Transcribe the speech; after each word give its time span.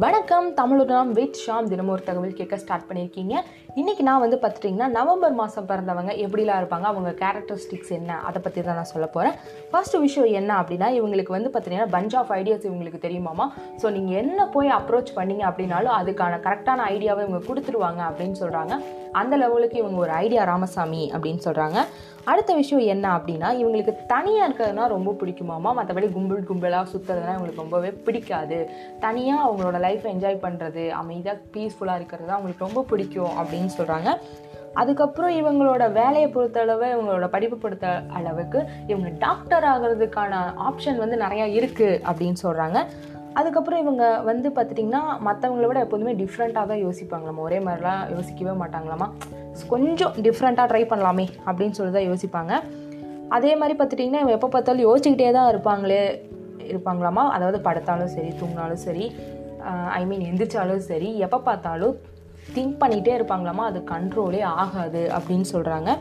வணக்கம் 0.00 0.46
தமிழுடன் 0.58 1.10
வித் 1.16 1.40
ஷாம் 1.44 1.66
தினமும் 1.70 1.92
ஒரு 1.94 2.02
தகவல் 2.06 2.36
கேட்க 2.36 2.56
ஸ்டார்ட் 2.60 2.86
பண்ணியிருக்கீங்க. 2.88 3.34
இன்றைக்கி 3.80 4.02
நான் 4.08 4.22
வந்து 4.22 4.36
பார்த்துட்டிங்கன்னா 4.42 4.88
நவம்பர் 4.94 5.34
மாதம் 5.40 5.66
பிறந்தவங்க 5.70 6.12
எப்படிலாம் 6.24 6.60
இருப்பாங்க 6.60 6.86
அவங்க 6.90 7.10
கேரக்டரிஸ்டிக்ஸ் 7.22 7.92
என்ன 7.96 8.16
அதை 8.28 8.42
பற்றி 8.42 8.62
தான் 8.62 8.78
நான் 8.80 8.90
சொல்ல 8.92 9.06
போகிறேன் 9.06 9.36
ஃபர்ஸ்ட் 9.72 9.98
விஷயம் 10.04 10.30
என்ன 10.40 10.54
அப்படின்னா 10.62 10.88
இவங்களுக்கு 10.98 11.36
வந்து 11.36 11.52
பார்த்தீங்கன்னா 11.52 11.90
பஞ்ச் 11.96 12.16
ஆஃப் 12.20 12.32
ஐடியாஸ் 12.38 12.66
இவங்களுக்கு 12.68 13.00
தெரியுமாமா? 13.06 13.48
ஸோ 13.82 13.92
நீங்கள் 13.96 14.20
என்ன 14.22 14.46
போய் 14.54 14.76
அப்ரோச் 14.78 15.12
பண்ணீங்க 15.18 15.44
அப்படின்னாலும் 15.50 15.96
அதுக்கான 16.00 16.40
கரெக்டான 16.48 16.86
ஐடியாவை 16.94 17.26
இவங்க 17.26 17.42
கொடுத்துருவாங்க 17.48 18.02
அப்படின்னு 18.08 18.38
சொல்கிறாங்க 18.42 18.74
அந்த 19.20 19.36
லெவலுக்கு 19.36 19.76
இவங்க 19.82 19.98
ஒரு 20.04 20.12
ஐடியா 20.24 20.42
ராமசாமி 20.52 21.02
அப்படின்னு 21.14 21.42
சொல்கிறாங்க 21.48 21.78
அடுத்த 22.32 22.54
விஷயம் 22.54 22.84
என்ன 22.92 23.06
அப்படின்னா 23.18 23.48
இவங்களுக்கு 23.60 23.92
தனியாக 24.12 24.46
இருக்கிறதுனா 24.48 24.84
ரொம்ப 24.94 25.10
பிடிக்குமாமா? 25.20 25.70
மற்றபடி 25.78 26.08
கும்பல் 26.16 26.46
கும்பலாக 26.50 26.90
சுற்றுறதுனா 26.92 27.34
இவங்களுக்கு 27.36 27.62
ரொம்பவே 27.64 27.90
பிடிக்காது. 28.06 28.58
தனியாக 29.06 29.44
அவங்களோட 29.46 29.78
லைஃப் 29.84 30.04
என்ஜாய் 30.12 30.42
பண்ணுறது 30.44 30.84
அமைதியாக 31.00 31.44
பீஸ்ஃபுல்லாக 31.54 32.00
இருக்கிறது 32.00 32.28
தான் 32.28 32.38
அவங்களுக்கு 32.38 32.66
ரொம்ப 32.66 32.82
பிடிக்கும் 32.90 33.36
அப்படின்னு 33.42 33.70
சொல்கிறாங்க 33.78 34.10
அதுக்கப்புறம் 34.80 35.32
இவங்களோட 35.40 35.84
வேலையை 35.92 36.28
பொறுத்தளவு 36.34 36.86
இவங்களோட 36.92 37.26
படிப்பு 37.28 37.56
பொறுத்த 37.56 37.86
அளவுக்கு 38.18 38.60
இவங்க 38.86 39.08
டாக்டர் 39.24 39.66
ஆகிறதுக்கான 39.72 40.38
ஆப்ஷன் 40.68 41.02
வந்து 41.04 41.16
நிறையா 41.24 41.46
இருக்குது 41.58 41.98
அப்படின்னு 42.08 42.38
சொல்கிறாங்க 42.44 42.78
அதுக்கப்புறம் 43.40 43.82
இவங்க 43.82 44.04
வந்து 44.30 44.48
பார்த்துட்டிங்கன்னா 44.56 45.02
மற்றவங்கள 45.26 45.66
விட 45.68 45.78
எப்போதுமே 45.84 46.12
டிஃப்ரெண்ட்டாக 46.22 46.66
தான் 46.70 46.82
யோசிப்பாங்களாமா? 46.84 47.42
ஒரே 47.48 47.58
மாதிரிலாம் 47.66 48.02
யோசிக்கவே 48.14 48.54
மாட்டாங்களாமா? 48.62 49.06
கொஞ்சம் 49.72 50.12
டிஃப்ரெண்ட்டாக 50.26 50.66
ட்ரை 50.70 50.82
பண்ணலாமே 50.90 51.26
அப்படின்னு 51.46 51.76
சொல்லி 51.78 51.92
தான் 51.92 52.08
யோசிப்பாங்க. 52.10 52.52
அதே 53.36 53.52
மாதிரி 53.56 53.74
பார்த்துட்டிங்கன்னா 53.78 54.22
இவங்க 54.22 54.36
எப்போ 54.38 54.48
பார்த்தாலும் 54.48 54.86
யோசிச்சுக்கிட்டே 54.88 55.30
தான் 55.38 55.50
இருப்பாங்களே 55.52 56.02
இருப்பாங்களாமா? 56.72 57.24
அதாவது 57.36 57.58
படுத்தாலும் 57.68 58.12
சரி 58.16 58.30
தூங்கினாலும் 58.40 58.82
சரி. 58.86 59.06
ஐ 59.70 60.06
மீன் 60.06 60.20
எந்திரிச்சாலும் 60.20 60.76
சரி 60.76 61.18
எப்போ 61.18 61.40
பார்த்தாலும் 61.40 61.96
திங்க் 62.54 62.76
பண்ணிகிட்டே 62.80 63.12
இருப்பாங்களாமா? 63.18 63.64
அது 63.64 63.84
கண்ட்ரோலே 63.90 64.42
ஆகாது 64.42 65.12
அப்படின்னு 65.12 65.44
சொல்கிறாங்க 65.52 65.98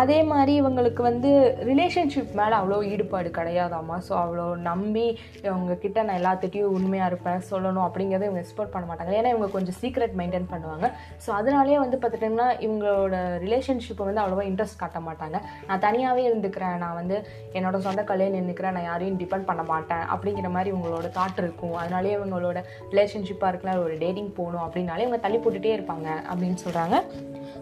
அதே 0.00 0.16
மாதிரி 0.30 0.52
இவங்களுக்கு 0.60 1.02
வந்து 1.02 1.30
ரிலேஷன்ஷிப் 1.68 2.32
மேலே 2.38 2.54
அவ்வளோ 2.58 2.78
ஈடுபாடு 2.92 3.28
கிடையாதாம்மா. 3.36 3.96
ஸோ 4.06 4.12
அவ்வளோ 4.22 4.46
நம்பி 4.68 5.04
இவங்கக்கிட்ட 5.46 5.98
நான் 6.06 6.18
எல்லாத்துட்டையும் 6.20 6.72
உண்மையாக 6.76 7.10
இருப்பேன் 7.10 7.44
சொல்லணும் 7.50 7.84
அப்படிங்கிறத 7.86 8.26
இவங்க 8.28 8.42
எக்ஸ்போர்ட் 8.44 8.72
பண்ண 8.74 8.86
மாட்டாங்க. 8.90 9.12
ஏன்னா 9.18 9.32
இவங்க 9.34 9.48
கொஞ்சம் 9.56 9.76
சீக்ரெட் 9.80 10.16
மெயின்டைன் 10.20 10.48
பண்ணுவாங்க. 10.52 10.88
ஸோ 11.26 11.30
அதனாலேயே 11.40 11.78
வந்து 11.84 11.98
பார்த்துட்டிங்கன்னா 12.02 12.48
இவங்களோட 12.66 13.14
ரிலேஷன்ஷிப்பை 13.44 14.06
வந்து 14.08 14.22
அவ்வளோவா 14.22 14.46
இன்ட்ரெஸ்ட் 14.50 14.80
காட்ட 14.82 15.00
மாட்டாங்க. 15.08 15.40
நான் 15.68 15.84
தனியாகவே 15.86 16.24
இருந்துக்கிறேன். 16.30 16.76
நான் 16.84 16.98
வந்து 17.00 17.18
என்னோட 17.58 17.78
சொந்த 17.86 18.04
கலையை 18.10 18.32
நின்றுக்கிறேன் 18.36 18.76
நான் 18.78 18.88
யாரையும் 18.90 19.20
டிபெண்ட் 19.22 19.48
பண்ண 19.52 19.64
மாட்டேன் 19.72 20.04
அப்படிங்கிற 20.16 20.50
மாதிரி 20.56 20.72
இவங்களோட 20.74 21.10
தாட் 21.20 21.40
இருக்கும். 21.44 21.76
அதனாலேயே 21.82 22.16
இவங்களோட 22.20 22.64
ரிலேஷன்ஷிப்பாக 22.92 23.52
இருக்கலாம். 23.54 23.82
ஒரு 23.86 23.96
டேட்டிங் 24.04 24.32
போகணும் 24.40 24.66
அப்படின்னாலே 24.66 25.06
இவங்க 25.06 25.22
தள்ளி 25.26 25.38
போட்டுகிட்டே 25.38 25.76
இருப்பாங்க 25.78 26.08
அப்படின்னு 26.30 26.58
சொல்கிறாங்க 26.66 26.96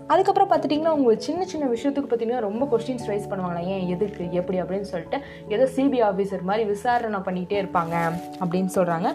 அதுக்கப்புறம் 0.07 0.51
பார்த்துட்டிங்கன்னா 0.51 0.95
அவங்க 0.95 1.15
சின்ன 1.27 1.45
சின்ன 1.45 1.67
விஷயத்துக்கு 1.67 2.11
பார்த்தீங்கன்னா 2.11 2.41
ரொம்ப 2.41 2.65
கொஸ்டின்ஸ் 2.73 3.09
ரைஸ் 3.11 3.31
பண்ணுவாங்களா? 3.31 3.63
ஏன் 3.75 3.87
எதுக்கு? 3.89 4.25
எப்படி? 4.41 4.61
அப்படின்னு 4.63 4.91
சொல்லிட்டு 4.93 5.21
ஏதோ 5.49 5.67
சிபிஐ 5.77 6.03
ஆஃபீஸர் 6.11 6.49
மாதிரி 6.51 6.67
விசாரணை 6.69 7.21
பண்ணிகிட்டே 7.29 7.59
இருப்பாங்க 7.63 7.95
அப்படின்னு 8.43 8.73
சொல்கிறாங்க 8.79 9.11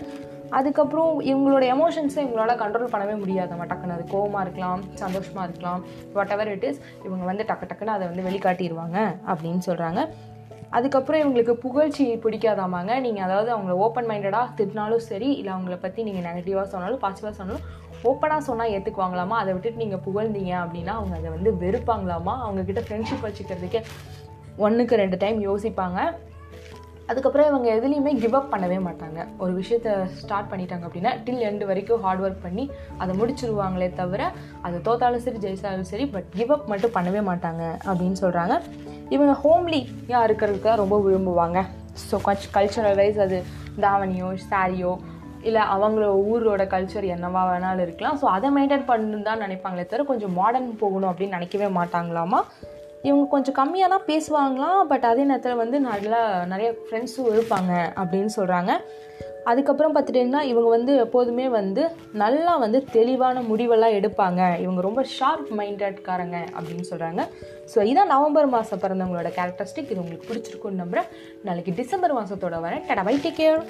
அதுக்கப்புறம் 0.58 1.14
இவங்களோட 1.32 1.64
எமோஷன்ஸை 1.76 2.20
இவங்களால 2.24 2.54
கண்ட்ரோல் 2.62 2.94
பண்ணவே 2.94 3.16
முடியாது. 3.24 3.54
டக்குன்னு 3.72 3.96
அது 3.96 4.06
கோவமாக 4.14 4.44
இருக்கலாம் 4.46 4.82
சந்தோஷமாக 5.02 5.48
இருக்கலாம் 5.50 5.82
வாட் 6.14 6.34
எவர் 6.36 6.52
இட் 6.54 6.66
இஸ் 6.70 6.80
இவங்க 7.08 7.24
வந்து 7.32 7.46
டக்கு 7.50 7.70
டக்குன்னு 7.72 7.96
அதை 7.96 8.08
வந்து 8.12 8.26
வெளிக்காட்டிடுவாங்க 8.30 8.98
அப்படின்னு 9.32 9.62
சொல்கிறாங்க 9.70 10.02
அதுக்கப்புறம் 10.78 11.22
இவங்களுக்கு 11.24 11.54
புகழ்ச்சி 11.66 12.06
பிடிக்காதாமாங்க. 12.24 12.94
நீங்கள் 13.04 13.26
அதாவது 13.26 13.50
அவங்கள 13.56 13.74
ஓப்பன் 13.86 14.10
மைண்டடாக 14.10 14.54
திட்டினாலும் 14.58 15.04
சரி 15.10 15.30
இல்லை 15.40 15.52
அவங்கள 15.54 15.76
பற்றி 15.84 16.04
நீங்கள் 16.04 16.26
நெகட்டிவாக 16.28 16.68
சொன்னாலும் 16.74 17.02
பாசிட்டிவாக 17.04 17.36
சொன்னாலும் 17.40 17.66
ஓப்பனாக 18.04 18.48
சொன்னால் 18.50 18.72
ஏற்றுக்குவாங்களாமா 18.76 19.36
அதை 19.42 19.54
விட்டுட்டு 19.54 19.84
நீங்கள் 19.84 20.04
புகழ்ந்தீங்க 20.08 20.54
அப்படின்னா 20.64 20.94
அவங்க 21.00 21.16
அதை 21.16 21.30
வந்து 21.30 21.52
வெறுப்பாங்களாமா? 21.64 22.36
அவங்கக்கிட்ட 22.46 22.84
ஃப்ரெண்ட்ஷிப் 22.88 23.28
வச்சுக்கிறதுக்கே 23.28 23.82
ஒன்றுக்கு 24.58 24.96
ரெண்டு 24.96 25.18
டைம் 25.18 25.40
யோசிப்பாங்க. 25.50 26.00
அதுக்கப்புறம் 27.12 27.48
இவங்க 27.48 27.68
எதுலேயுமே 27.76 28.12
கிவ் 28.22 28.36
அப் 28.36 28.54
பண்ணவே 28.54 28.78
மாட்டாங்க. 28.88 29.28
ஒரு 29.38 29.54
விஷயத்த 29.60 30.08
ஸ்டார்ட் 30.22 30.50
பண்ணிட்டாங்க 30.52 30.84
அப்படின்னா 30.88 31.12
டில் 31.26 31.44
எண்டு 31.50 31.66
வரைக்கும் 31.66 32.02
ஹார்ட் 32.06 32.22
ஒர்க் 32.22 32.42
பண்ணி 32.42 32.70
அதை 32.98 33.18
முடிச்சிருவாங்களே 33.20 33.94
தவிர 33.94 34.32
அது 34.62 34.78
தோத்தாலும் 34.88 35.24
சரி 35.26 35.38
ஜெயிச்சாலும் 35.38 35.90
சரி 35.92 36.06
பட் 36.06 36.30
கிவ் 36.36 36.52
அப் 36.52 36.68
மட்டும் 36.68 36.92
பண்ணவே 36.92 37.22
மாட்டாங்க 37.30 37.64
அப்படின்னு 37.86 38.18
சொல்கிறாங்க 38.24 38.56
இவங்க 39.10 39.34
ஹோம்லியாக 39.44 40.28
இருக்கிறதுக்கு 40.28 40.70
தான் 40.70 40.82
ரொம்ப 40.84 41.00
விரும்புவாங்க. 41.08 41.66
ஸோ 42.10 42.18
கச் 42.26 42.48
கல்ச்சரல் 42.56 42.96
வைஸ் 42.96 43.20
அது 43.20 43.44
தாவணியோ 43.80 44.38
சாரியோ 44.50 45.00
இல்லை 45.48 45.64
அவங்கள 45.76 46.06
ஊரோட 46.32 46.64
கல்ச்சர் 46.74 47.12
என்னவா 47.16 47.42
வேணாலும் 47.50 47.86
இருக்கலாம். 47.86 48.18
ஸோ 48.22 48.26
அதை 48.36 48.50
மெயின்டைன் 48.58 48.90
பண்ணணும் 48.90 49.28
தான் 49.30 49.44
நினைப்பாங்களே 49.46 49.86
தவிர 49.86 50.06
கொஞ்சம் 50.12 50.36
மாடர்ன் 50.40 50.72
போகணும் 50.84 51.12
அப்படின்னு 51.12 51.38
நினைக்கவே 51.38 51.70
மாட்டாங்களாமா? 51.80 52.42
இவங்க 53.08 53.26
கொஞ்சம் 53.34 53.56
கம்மியாக 53.60 53.94
தான் 53.94 54.08
பேசுவாங்களாம் 54.12 54.80
பட் 54.92 55.06
அதே 55.10 55.24
நேரத்தில் 55.30 55.62
வந்து 55.64 55.78
நல்லா 55.92 56.22
நிறைய 56.54 56.70
ஃப்ரெண்ட்ஸும் 56.86 57.30
இருப்பாங்க 57.34 57.74
அப்படின்னு 58.02 58.32
சொல்கிறாங்க 58.40 58.72
அதுக்கப்புறம் 59.52 59.94
பார்த்துட்டிங்கன்னா 59.96 60.42
இவங்க 60.52 60.70
வந்து 60.76 60.94
எப்போதுமே 61.04 61.46
வந்து 61.58 61.84
நல்லா 62.22 62.54
வந்து 62.64 62.80
தெளிவான 62.96 63.44
முடிவெல்லாம் 63.52 63.96
எடுப்பாங்க. 64.00 64.42
இவங்க 64.64 64.82
ரொம்ப 64.88 65.04
ஷார்ப் 65.14 65.48
மைண்டட்காரங்க 65.60 66.40
அப்படின்னு 66.58 66.86
சொல்கிறாங்க 66.90 67.24
ஸோ 67.74 67.80
இதான் 67.92 68.12
நவம்பர் 68.14 68.52
மாதம் 68.56 68.84
பிறந்தவங்களோட 68.84 69.32
கேரக்டரிஸ்டிக் 69.38 69.94
இது 69.94 70.04
உங்களுக்கு 70.04 70.30
பிடிச்சிருக்குன்னு 70.32 70.84
நம்புகிறேன் 70.84 71.10
நாளைக்கு 71.48 71.78
டிசம்பர் 71.80 72.18
மாதத்தோட 72.20 72.60
வரேன். 72.68 72.86
டடா 72.90 73.06
பை 73.10 73.16
டேக் 73.28 73.40
கேர் 73.42 73.64